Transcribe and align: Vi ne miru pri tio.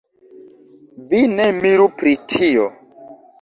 Vi 1.11 1.19
ne 1.33 1.45
miru 1.59 1.87
pri 2.01 2.15
tio. 2.35 2.67